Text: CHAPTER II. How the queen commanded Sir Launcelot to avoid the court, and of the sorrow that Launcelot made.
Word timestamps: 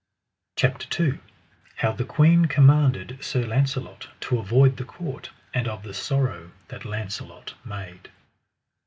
CHAPTER 0.55 1.03
II. 1.09 1.19
How 1.75 1.91
the 1.91 2.05
queen 2.05 2.45
commanded 2.45 3.23
Sir 3.23 3.45
Launcelot 3.45 4.07
to 4.21 4.39
avoid 4.39 4.77
the 4.77 4.83
court, 4.83 5.29
and 5.53 5.67
of 5.67 5.83
the 5.83 5.93
sorrow 5.93 6.49
that 6.69 6.85
Launcelot 6.85 7.53
made. 7.63 8.09